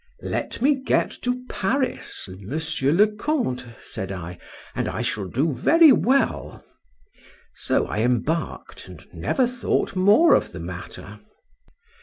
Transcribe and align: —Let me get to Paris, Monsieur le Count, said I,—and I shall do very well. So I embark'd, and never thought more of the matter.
—Let 0.23 0.63
me 0.63 0.73
get 0.73 1.11
to 1.21 1.45
Paris, 1.47 2.27
Monsieur 2.39 2.91
le 2.91 3.05
Count, 3.07 3.63
said 3.79 4.11
I,—and 4.11 4.87
I 4.87 5.03
shall 5.03 5.27
do 5.27 5.53
very 5.53 5.91
well. 5.91 6.65
So 7.53 7.85
I 7.85 7.99
embark'd, 7.99 8.85
and 8.89 9.03
never 9.13 9.45
thought 9.45 9.95
more 9.95 10.33
of 10.33 10.53
the 10.53 10.59
matter. 10.59 11.19